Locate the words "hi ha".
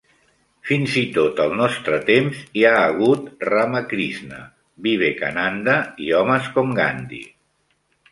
2.59-2.71